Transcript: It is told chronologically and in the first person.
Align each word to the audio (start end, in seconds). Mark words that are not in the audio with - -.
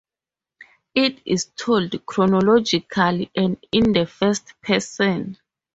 It 0.95 1.21
is 1.27 1.51
told 1.55 2.07
chronologically 2.07 3.29
and 3.35 3.63
in 3.71 3.91
the 3.93 4.07
first 4.07 4.55
person. 4.63 5.37